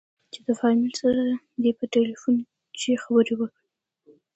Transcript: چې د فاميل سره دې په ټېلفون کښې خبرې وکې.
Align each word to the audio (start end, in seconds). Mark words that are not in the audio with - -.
چې 0.33 0.39
د 0.45 0.49
فاميل 0.59 0.91
سره 1.01 1.21
دې 1.61 1.71
په 1.79 1.85
ټېلفون 1.93 2.35
کښې 2.75 2.95
خبرې 3.03 3.33
وکې. 3.37 3.63